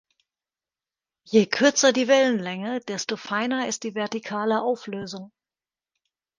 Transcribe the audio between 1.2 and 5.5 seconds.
Je kürzer die Wellenlänge, desto feiner ist die vertikale Auflösung.